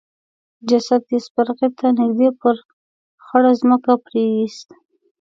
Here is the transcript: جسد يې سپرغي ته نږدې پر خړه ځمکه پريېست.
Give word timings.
جسد 0.69 1.03
يې 1.11 1.17
سپرغي 1.25 1.67
ته 1.77 1.87
نږدې 1.99 2.29
پر 2.41 2.55
خړه 3.25 3.51
ځمکه 3.61 3.93
پريېست. 4.05 4.67